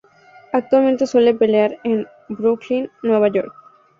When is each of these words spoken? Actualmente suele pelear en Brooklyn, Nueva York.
Actualmente 0.51 1.05
suele 1.05 1.35
pelear 1.35 1.77
en 1.83 2.07
Brooklyn, 2.27 2.89
Nueva 3.03 3.27
York. 3.27 3.53